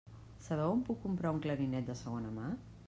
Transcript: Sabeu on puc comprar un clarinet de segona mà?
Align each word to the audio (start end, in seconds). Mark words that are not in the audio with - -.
Sabeu 0.45 0.71
on 0.77 0.81
puc 0.87 0.99
comprar 1.03 1.35
un 1.37 1.43
clarinet 1.45 1.91
de 1.91 1.99
segona 2.03 2.35
mà? 2.41 2.51